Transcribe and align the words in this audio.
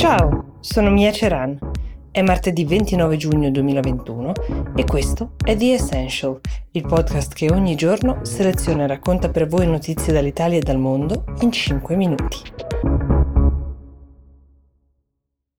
Ciao, 0.00 0.56
sono 0.60 0.88
Mia 0.88 1.12
Ceran. 1.12 1.58
È 2.10 2.22
martedì 2.22 2.64
29 2.64 3.18
giugno 3.18 3.50
2021 3.50 4.32
e 4.74 4.84
questo 4.84 5.32
è 5.44 5.54
The 5.54 5.74
Essential, 5.74 6.40
il 6.70 6.86
podcast 6.86 7.34
che 7.34 7.52
ogni 7.52 7.74
giorno 7.74 8.24
seleziona 8.24 8.84
e 8.84 8.86
racconta 8.86 9.28
per 9.28 9.46
voi 9.46 9.66
notizie 9.66 10.14
dall'Italia 10.14 10.56
e 10.56 10.62
dal 10.62 10.78
mondo 10.78 11.24
in 11.40 11.52
5 11.52 11.96
minuti. 11.96 12.38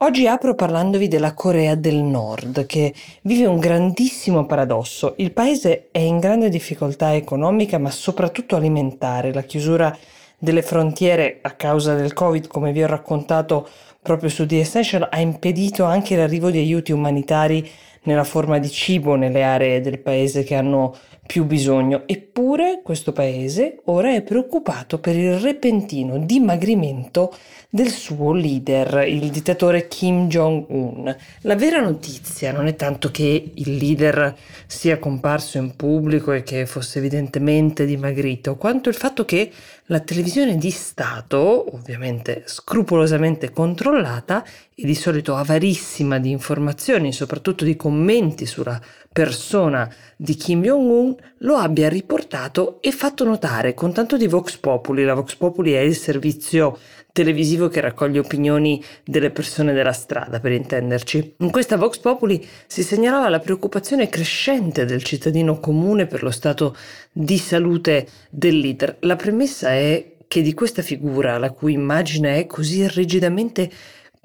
Oggi 0.00 0.26
apro 0.26 0.54
parlandovi 0.54 1.08
della 1.08 1.32
Corea 1.32 1.74
del 1.74 2.02
Nord, 2.02 2.66
che 2.66 2.92
vive 3.22 3.46
un 3.46 3.58
grandissimo 3.58 4.44
paradosso. 4.44 5.14
Il 5.16 5.32
paese 5.32 5.88
è 5.90 6.00
in 6.00 6.18
grande 6.18 6.50
difficoltà 6.50 7.14
economica, 7.14 7.78
ma 7.78 7.90
soprattutto 7.90 8.54
alimentare. 8.54 9.32
La 9.32 9.40
chiusura 9.40 9.96
delle 10.38 10.60
frontiere 10.60 11.38
a 11.40 11.52
causa 11.52 11.94
del 11.94 12.12
Covid, 12.12 12.46
come 12.46 12.72
vi 12.72 12.82
ho 12.82 12.86
raccontato 12.86 13.66
proprio 14.06 14.30
su 14.30 14.46
The 14.46 14.60
Essential, 14.60 15.08
ha 15.10 15.18
impedito 15.18 15.84
anche 15.84 16.14
l'arrivo 16.16 16.50
di 16.50 16.58
aiuti 16.58 16.92
umanitari 16.92 17.68
nella 18.04 18.22
forma 18.22 18.58
di 18.58 18.70
cibo 18.70 19.16
nelle 19.16 19.42
aree 19.42 19.80
del 19.80 19.98
paese 19.98 20.44
che 20.44 20.54
hanno 20.54 20.94
più 21.26 21.44
bisogno. 21.44 22.04
Eppure 22.06 22.80
questo 22.82 23.12
paese 23.12 23.80
ora 23.84 24.14
è 24.14 24.22
preoccupato 24.22 24.98
per 24.98 25.16
il 25.16 25.38
repentino 25.38 26.18
dimagrimento 26.18 27.34
del 27.68 27.90
suo 27.90 28.32
leader, 28.32 29.06
il 29.06 29.28
dittatore 29.30 29.88
Kim 29.88 30.28
Jong-un. 30.28 31.14
La 31.42 31.56
vera 31.56 31.80
notizia 31.80 32.52
non 32.52 32.68
è 32.68 32.76
tanto 32.76 33.10
che 33.10 33.52
il 33.54 33.76
leader 33.76 34.34
sia 34.66 34.98
comparso 34.98 35.58
in 35.58 35.76
pubblico 35.76 36.32
e 36.32 36.42
che 36.42 36.64
fosse 36.64 37.00
evidentemente 37.00 37.84
dimagrito, 37.84 38.56
quanto 38.56 38.88
il 38.88 38.94
fatto 38.94 39.24
che 39.24 39.50
la 39.86 40.00
televisione 40.00 40.56
di 40.56 40.70
Stato, 40.70 41.74
ovviamente 41.74 42.44
scrupolosamente 42.46 43.50
controllata 43.50 44.44
e 44.74 44.84
di 44.84 44.94
solito 44.94 45.34
avarissima 45.36 46.18
di 46.18 46.30
informazioni, 46.30 47.12
soprattutto 47.12 47.64
di 47.64 47.76
commenti 47.76 48.46
sulla 48.46 48.80
persona 49.16 49.90
di 50.14 50.34
Kim 50.34 50.62
Jong-un, 50.62 51.16
lo 51.38 51.54
abbia 51.56 51.88
riportato 51.88 52.82
e 52.82 52.92
fatto 52.92 53.24
notare 53.24 53.72
con 53.72 53.90
tanto 53.90 54.18
di 54.18 54.26
Vox 54.26 54.58
Populi. 54.58 55.04
La 55.04 55.14
Vox 55.14 55.36
Populi 55.36 55.72
è 55.72 55.78
il 55.78 55.96
servizio 55.96 56.78
televisivo 57.12 57.68
che 57.68 57.80
raccoglie 57.80 58.18
opinioni 58.18 58.84
delle 59.06 59.30
persone 59.30 59.72
della 59.72 59.94
strada, 59.94 60.38
per 60.38 60.52
intenderci. 60.52 61.36
In 61.38 61.50
questa 61.50 61.78
Vox 61.78 61.96
Populi 61.96 62.46
si 62.66 62.82
segnalava 62.82 63.30
la 63.30 63.38
preoccupazione 63.38 64.10
crescente 64.10 64.84
del 64.84 65.02
cittadino 65.02 65.60
comune 65.60 66.04
per 66.04 66.22
lo 66.22 66.30
stato 66.30 66.76
di 67.10 67.38
salute 67.38 68.06
del 68.28 68.58
leader. 68.58 68.98
La 69.00 69.16
premessa 69.16 69.70
è 69.70 70.12
che 70.28 70.42
di 70.42 70.52
questa 70.52 70.82
figura, 70.82 71.38
la 71.38 71.52
cui 71.52 71.72
immagine 71.72 72.36
è 72.36 72.46
così 72.46 72.86
rigidamente 72.86 73.70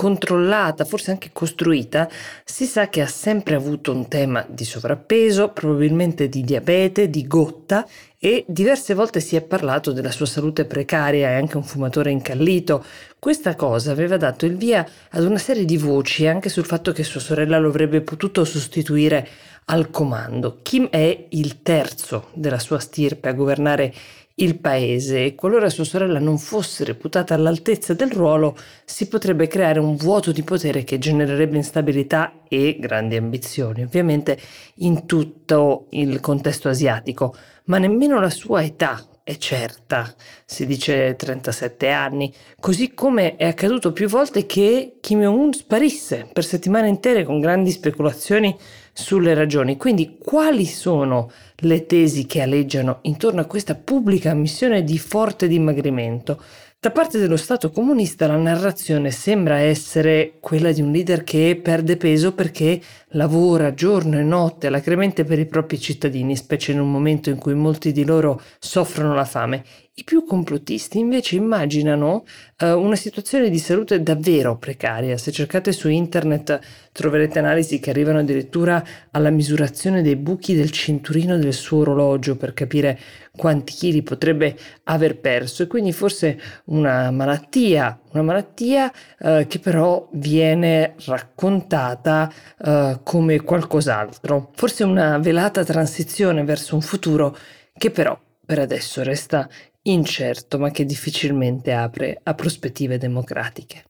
controllata, 0.00 0.86
forse 0.86 1.10
anche 1.10 1.28
costruita, 1.30 2.08
si 2.42 2.64
sa 2.64 2.88
che 2.88 3.02
ha 3.02 3.06
sempre 3.06 3.54
avuto 3.54 3.92
un 3.92 4.08
tema 4.08 4.42
di 4.48 4.64
sovrappeso, 4.64 5.50
probabilmente 5.50 6.30
di 6.30 6.42
diabete, 6.42 7.10
di 7.10 7.26
gotta 7.26 7.86
e 8.18 8.46
diverse 8.48 8.94
volte 8.94 9.20
si 9.20 9.36
è 9.36 9.42
parlato 9.42 9.92
della 9.92 10.10
sua 10.10 10.24
salute 10.24 10.64
precaria 10.64 11.28
e 11.28 11.34
anche 11.34 11.58
un 11.58 11.64
fumatore 11.64 12.10
incallito. 12.10 12.82
Questa 13.18 13.54
cosa 13.56 13.92
aveva 13.92 14.16
dato 14.16 14.46
il 14.46 14.56
via 14.56 14.88
ad 15.10 15.24
una 15.24 15.36
serie 15.36 15.66
di 15.66 15.76
voci 15.76 16.26
anche 16.26 16.48
sul 16.48 16.64
fatto 16.64 16.92
che 16.92 17.04
sua 17.04 17.20
sorella 17.20 17.58
lo 17.58 17.68
avrebbe 17.68 18.00
potuto 18.00 18.46
sostituire 18.46 19.28
al 19.66 19.90
comando. 19.90 20.58
Kim 20.62 20.88
è 20.88 21.26
il 21.30 21.62
terzo 21.62 22.28
della 22.34 22.58
sua 22.58 22.78
stirpe 22.78 23.28
a 23.28 23.32
governare 23.32 23.94
il 24.40 24.58
paese 24.58 25.24
e 25.24 25.34
qualora 25.34 25.68
sua 25.68 25.84
sorella 25.84 26.18
non 26.18 26.38
fosse 26.38 26.84
reputata 26.84 27.34
all'altezza 27.34 27.94
del 27.94 28.10
ruolo, 28.10 28.56
si 28.84 29.06
potrebbe 29.06 29.46
creare 29.46 29.78
un 29.78 29.96
vuoto 29.96 30.32
di 30.32 30.42
potere 30.42 30.82
che 30.82 30.98
genererebbe 30.98 31.56
instabilità 31.56 32.40
e 32.48 32.76
grandi 32.80 33.16
ambizioni, 33.16 33.82
ovviamente 33.82 34.38
in 34.76 35.06
tutto 35.06 35.86
il 35.90 36.20
contesto 36.20 36.68
asiatico, 36.68 37.34
ma 37.64 37.78
nemmeno 37.78 38.18
la 38.18 38.30
sua 38.30 38.62
età 38.62 39.04
è 39.30 39.36
certa, 39.36 40.12
si 40.44 40.66
dice 40.66 41.14
37 41.14 41.88
anni, 41.88 42.34
così 42.58 42.94
come 42.94 43.36
è 43.36 43.46
accaduto 43.46 43.92
più 43.92 44.08
volte 44.08 44.44
che 44.44 44.96
Kim 45.00 45.20
Jong-un 45.20 45.52
sparisse 45.52 46.28
per 46.32 46.44
settimane 46.44 46.88
intere 46.88 47.22
con 47.22 47.38
grandi 47.38 47.70
speculazioni 47.70 48.56
sulle 48.92 49.34
ragioni. 49.34 49.76
Quindi 49.76 50.18
quali 50.20 50.66
sono 50.66 51.30
le 51.58 51.86
tesi 51.86 52.26
che 52.26 52.40
aleggiano 52.40 52.98
intorno 53.02 53.40
a 53.40 53.46
questa 53.46 53.76
pubblica 53.76 54.34
missione 54.34 54.82
di 54.82 54.98
forte 54.98 55.46
dimagrimento? 55.46 56.42
Da 56.82 56.92
parte 56.92 57.18
dello 57.18 57.36
Stato 57.36 57.70
comunista 57.70 58.26
la 58.26 58.38
narrazione 58.38 59.10
sembra 59.10 59.58
essere 59.58 60.38
quella 60.40 60.72
di 60.72 60.80
un 60.80 60.90
leader 60.90 61.24
che 61.24 61.60
perde 61.62 61.98
peso 61.98 62.32
perché 62.32 62.80
lavora 63.08 63.74
giorno 63.74 64.18
e 64.18 64.22
notte 64.22 64.68
alacremente 64.68 65.24
per 65.24 65.38
i 65.38 65.44
propri 65.44 65.78
cittadini, 65.78 66.34
specie 66.36 66.72
in 66.72 66.80
un 66.80 66.90
momento 66.90 67.28
in 67.28 67.36
cui 67.36 67.52
molti 67.52 67.92
di 67.92 68.02
loro 68.02 68.40
soffrono 68.58 69.12
la 69.12 69.26
fame. 69.26 69.62
I 69.92 70.04
più 70.04 70.24
complottisti 70.24 70.98
invece 70.98 71.36
immaginano 71.36 72.24
uh, 72.60 72.68
una 72.68 72.96
situazione 72.96 73.50
di 73.50 73.58
salute 73.58 74.02
davvero 74.02 74.56
precaria. 74.56 75.18
Se 75.18 75.30
cercate 75.30 75.72
su 75.72 75.90
internet 75.90 76.58
troverete 76.92 77.38
analisi 77.38 77.78
che 77.78 77.90
arrivano 77.90 78.18
addirittura 78.18 78.82
alla 79.10 79.30
misurazione 79.30 80.02
dei 80.02 80.16
buchi 80.16 80.54
del 80.54 80.70
cinturino 80.70 81.38
del 81.38 81.52
suo 81.52 81.78
orologio 81.78 82.36
per 82.36 82.52
capire 82.52 82.98
quanti 83.36 83.72
chili 83.72 84.02
potrebbe 84.02 84.56
aver 84.84 85.18
perso 85.18 85.62
e 85.62 85.66
quindi 85.66 85.92
forse 85.92 86.38
una 86.66 87.10
malattia, 87.10 87.98
una 88.12 88.22
malattia 88.22 88.92
uh, 89.20 89.46
che 89.46 89.58
però 89.60 90.08
viene 90.12 90.94
raccontata 91.06 92.32
uh, 92.58 93.00
come 93.02 93.40
qualcos'altro, 93.40 94.50
forse 94.54 94.84
una 94.84 95.18
velata 95.18 95.64
transizione 95.64 96.44
verso 96.44 96.74
un 96.74 96.82
futuro 96.82 97.36
che 97.72 97.90
però 97.90 98.18
per 98.44 98.58
adesso 98.58 99.02
resta 99.02 99.48
incerto 99.82 100.58
ma 100.58 100.70
che 100.70 100.84
difficilmente 100.84 101.72
apre 101.72 102.18
a 102.22 102.34
prospettive 102.34 102.98
democratiche. 102.98 103.84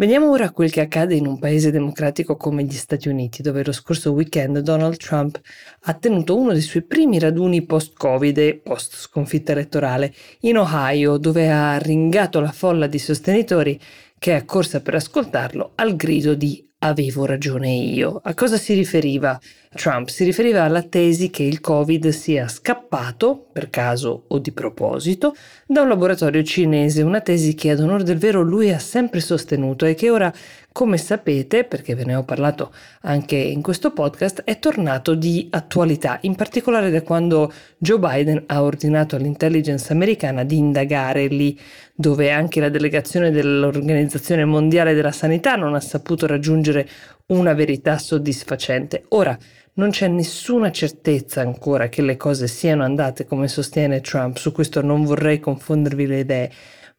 Veniamo 0.00 0.30
ora 0.30 0.46
a 0.46 0.50
quel 0.50 0.70
che 0.70 0.80
accade 0.80 1.14
in 1.14 1.26
un 1.26 1.38
paese 1.38 1.70
democratico 1.70 2.34
come 2.38 2.64
gli 2.64 2.72
Stati 2.72 3.10
Uniti, 3.10 3.42
dove 3.42 3.62
lo 3.62 3.70
scorso 3.70 4.12
weekend 4.12 4.60
Donald 4.60 4.96
Trump 4.96 5.38
ha 5.82 5.92
tenuto 5.92 6.38
uno 6.38 6.52
dei 6.52 6.62
suoi 6.62 6.84
primi 6.84 7.18
raduni 7.18 7.66
post-Covid 7.66 8.38
e 8.38 8.60
post-sconfitta 8.64 9.52
elettorale 9.52 10.14
in 10.40 10.56
Ohio, 10.56 11.18
dove 11.18 11.50
ha 11.50 11.76
ringato 11.76 12.40
la 12.40 12.50
folla 12.50 12.86
di 12.86 12.98
sostenitori 12.98 13.78
che 14.18 14.32
è 14.32 14.36
accorsa 14.36 14.80
per 14.80 14.94
ascoltarlo 14.94 15.72
al 15.74 15.94
grido 15.96 16.32
di 16.32 16.69
avevo 16.80 17.24
ragione 17.24 17.70
io. 17.70 18.20
A 18.22 18.34
cosa 18.34 18.56
si 18.56 18.74
riferiva 18.74 19.38
Trump? 19.74 20.08
Si 20.08 20.24
riferiva 20.24 20.62
alla 20.62 20.82
tesi 20.82 21.30
che 21.30 21.42
il 21.42 21.60
Covid 21.60 22.08
sia 22.08 22.48
scappato, 22.48 23.48
per 23.52 23.70
caso 23.70 24.24
o 24.28 24.38
di 24.38 24.52
proposito, 24.52 25.34
da 25.66 25.82
un 25.82 25.88
laboratorio 25.88 26.42
cinese, 26.42 27.02
una 27.02 27.20
tesi 27.20 27.54
che 27.54 27.70
ad 27.70 27.80
onore 27.80 28.04
del 28.04 28.18
vero 28.18 28.42
lui 28.42 28.72
ha 28.72 28.78
sempre 28.78 29.20
sostenuto 29.20 29.84
e 29.84 29.94
che 29.94 30.10
ora 30.10 30.32
come 30.72 30.98
sapete, 30.98 31.64
perché 31.64 31.94
ve 31.94 32.04
ne 32.04 32.14
ho 32.14 32.22
parlato 32.22 32.72
anche 33.02 33.36
in 33.36 33.60
questo 33.62 33.92
podcast, 33.92 34.42
è 34.44 34.58
tornato 34.58 35.14
di 35.14 35.48
attualità, 35.50 36.18
in 36.22 36.34
particolare 36.36 36.90
da 36.90 37.02
quando 37.02 37.52
Joe 37.78 37.98
Biden 37.98 38.44
ha 38.46 38.62
ordinato 38.62 39.16
all'intelligence 39.16 39.92
americana 39.92 40.44
di 40.44 40.56
indagare 40.56 41.26
lì 41.26 41.58
dove 41.94 42.30
anche 42.30 42.60
la 42.60 42.68
delegazione 42.68 43.30
dell'Organizzazione 43.30 44.44
Mondiale 44.44 44.94
della 44.94 45.12
Sanità 45.12 45.56
non 45.56 45.74
ha 45.74 45.80
saputo 45.80 46.26
raggiungere 46.26 46.88
una 47.26 47.52
verità 47.52 47.98
soddisfacente. 47.98 49.04
Ora, 49.08 49.36
non 49.74 49.90
c'è 49.90 50.08
nessuna 50.08 50.70
certezza 50.70 51.40
ancora 51.40 51.88
che 51.88 52.02
le 52.02 52.16
cose 52.16 52.48
siano 52.48 52.82
andate 52.82 53.26
come 53.26 53.48
sostiene 53.48 54.00
Trump, 54.00 54.36
su 54.36 54.52
questo 54.52 54.82
non 54.82 55.04
vorrei 55.04 55.40
confondervi 55.40 56.06
le 56.06 56.18
idee, 56.18 56.50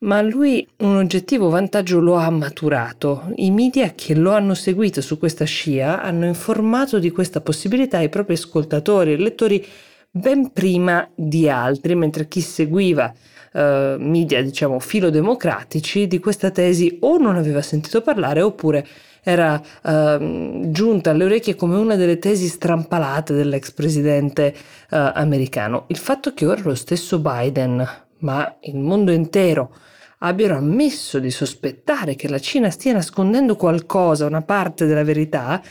ma 0.01 0.21
lui 0.21 0.68
un 0.77 0.98
oggettivo 0.98 1.50
vantaggio 1.50 2.00
lo 2.00 2.15
ha 2.15 2.30
maturato. 2.30 3.31
I 3.36 3.51
media 3.51 3.94
che 3.94 4.15
lo 4.15 4.31
hanno 4.31 4.56
seguito 4.56 5.01
su 5.01 5.18
questa 5.18 5.45
scia 5.45 6.01
hanno 6.01 6.25
informato 6.25 6.98
di 6.98 7.12
questa 7.12 7.42
possibilità 7.42 8.00
i 8.00 8.09
propri 8.09 8.33
ascoltatori 8.33 9.13
e 9.13 9.18
lettori 9.18 9.65
ben 10.09 10.51
prima 10.51 11.07
di 11.15 11.48
altri, 11.50 11.95
mentre 11.95 12.27
chi 12.27 12.42
seguiva 12.42 13.13
uh, 13.53 13.59
media, 13.98 14.42
diciamo, 14.42 14.80
filodemocratici 14.80 16.07
di 16.07 16.19
questa 16.19 16.50
tesi 16.50 16.97
o 17.01 17.18
non 17.18 17.36
aveva 17.36 17.62
sentito 17.62 18.01
parlare 18.01 18.42
oppure 18.42 18.86
era 19.24 19.62
uh, 19.83 20.71
giunta 20.71 21.12
alle 21.12 21.25
orecchie 21.25 21.56
come 21.56 21.77
una 21.77 21.95
delle 21.95 22.18
tesi 22.18 22.47
strampalate 22.47 23.36
dell'ex 23.36 23.71
presidente 23.71 24.54
uh, 24.89 25.12
americano. 25.13 25.86
Il 25.88 25.97
fatto 25.97 26.33
che 26.33 26.47
ora 26.47 26.62
lo 26.63 26.75
stesso 26.75 27.19
Biden, 27.19 27.88
ma 28.21 28.57
il 28.62 28.77
mondo 28.77 29.12
intero, 29.12 29.75
abbiano 30.19 30.57
ammesso 30.57 31.19
di 31.19 31.31
sospettare 31.31 32.15
che 32.15 32.27
la 32.27 32.39
Cina 32.39 32.69
stia 32.69 32.94
nascondendo 32.94 33.56
qualcosa, 33.56 34.25
una 34.25 34.41
parte 34.41 34.85
della 34.85 35.03
verità, 35.03 35.62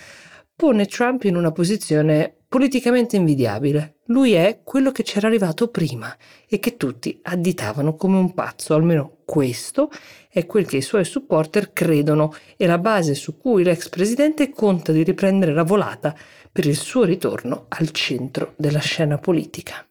pone 0.55 0.87
Trump 0.87 1.25
in 1.25 1.37
una 1.37 1.53
posizione 1.53 2.35
politicamente 2.47 3.17
invidiabile. 3.17 3.99
Lui 4.07 4.33
è 4.33 4.61
quello 4.65 4.91
che 4.91 5.05
c'era 5.05 5.29
arrivato 5.29 5.69
prima 5.69 6.15
e 6.49 6.59
che 6.59 6.77
tutti 6.77 7.19
additavano 7.23 7.95
come 7.95 8.19
un 8.19 8.35
pazzo, 8.35 8.75
almeno 8.75 9.19
questo 9.25 9.89
è 10.29 10.45
quel 10.47 10.67
che 10.67 10.79
i 10.79 10.83
suoi 10.83 11.05
supporter 11.05 11.73
credono 11.73 12.35
e 12.57 12.67
la 12.67 12.79
base 12.79 13.15
su 13.15 13.39
cui 13.39 13.63
l'ex 13.63 13.89
presidente 13.89 14.51
conta 14.51 14.91
di 14.91 15.05
riprendere 15.05 15.53
la 15.53 15.63
volata 15.63 16.15
per 16.51 16.67
il 16.67 16.77
suo 16.77 17.05
ritorno 17.05 17.67
al 17.69 17.91
centro 17.93 18.55
della 18.57 18.81
scena 18.81 19.17
politica. 19.19 19.87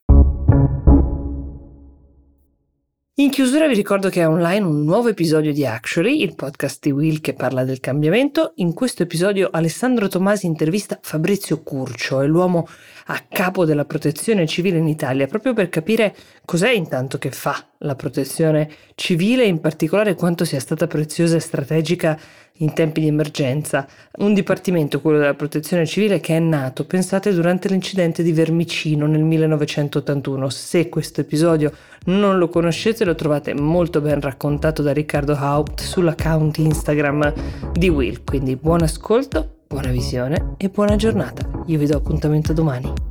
In 3.19 3.31
chiusura 3.31 3.67
vi 3.67 3.73
ricordo 3.73 4.07
che 4.07 4.21
è 4.21 4.27
online 4.29 4.65
un 4.65 4.85
nuovo 4.85 5.09
episodio 5.09 5.51
di 5.51 5.65
Actually, 5.65 6.21
il 6.21 6.35
podcast 6.35 6.81
di 6.81 6.91
Will 6.91 7.19
che 7.19 7.33
parla 7.33 7.65
del 7.65 7.81
cambiamento. 7.81 8.53
In 8.55 8.73
questo 8.73 9.03
episodio 9.03 9.49
Alessandro 9.51 10.07
Tomasi 10.07 10.45
intervista 10.45 10.97
Fabrizio 11.01 11.61
Curcio, 11.61 12.21
è 12.21 12.27
l'uomo 12.27 12.65
a 13.07 13.21
capo 13.27 13.65
della 13.65 13.83
protezione 13.83 14.47
civile 14.47 14.77
in 14.77 14.87
Italia, 14.87 15.27
proprio 15.27 15.53
per 15.53 15.67
capire 15.67 16.15
cos'è 16.45 16.69
intanto 16.69 17.17
che 17.17 17.31
fa 17.31 17.61
la 17.79 17.95
protezione 17.95 18.71
civile 18.95 19.43
e 19.43 19.47
in 19.47 19.59
particolare 19.59 20.15
quanto 20.15 20.45
sia 20.45 20.61
stata 20.61 20.87
preziosa 20.87 21.35
e 21.35 21.41
strategica 21.41 22.17
in 22.59 22.73
tempi 22.73 23.01
di 23.01 23.07
emergenza. 23.07 23.87
Un 24.19 24.33
dipartimento, 24.33 25.01
quello 25.01 25.19
della 25.19 25.33
protezione 25.33 25.85
civile, 25.85 26.19
che 26.19 26.35
è 26.35 26.39
nato, 26.39 26.85
pensate, 26.85 27.33
durante 27.33 27.67
l'incidente 27.67 28.23
di 28.23 28.31
Vermicino 28.31 29.05
nel 29.05 29.23
1981. 29.23 30.49
Se 30.49 30.89
questo 30.89 31.21
episodio 31.21 31.71
non 32.05 32.37
lo 32.37 32.49
conoscete, 32.49 33.05
lo 33.05 33.15
trovate 33.15 33.53
molto 33.53 34.01
ben 34.01 34.19
raccontato 34.21 34.81
da 34.81 34.93
Riccardo 34.93 35.35
Haupt 35.35 35.81
sull'account 35.81 36.57
Instagram 36.57 37.33
di 37.73 37.89
Will. 37.89 38.23
Quindi 38.23 38.55
buon 38.55 38.81
ascolto, 38.81 39.61
buona 39.67 39.89
visione 39.89 40.55
e 40.57 40.69
buona 40.69 40.95
giornata. 40.95 41.47
Io 41.67 41.77
vi 41.77 41.85
do 41.85 41.97
appuntamento 41.97 42.53
domani. 42.53 43.08